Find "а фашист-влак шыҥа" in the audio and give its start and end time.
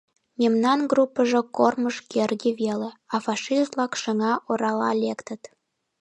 3.13-4.33